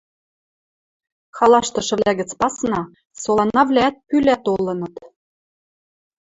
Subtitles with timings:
[1.37, 2.81] Халаштышывлӓ гӹц пасна,
[3.21, 4.95] соланавлӓӓт пӱлӓ толыныт.